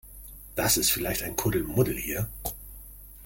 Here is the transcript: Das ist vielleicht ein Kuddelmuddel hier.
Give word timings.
Das 0.55 0.77
ist 0.77 0.89
vielleicht 0.91 1.21
ein 1.21 1.35
Kuddelmuddel 1.35 1.95
hier. 1.95 2.27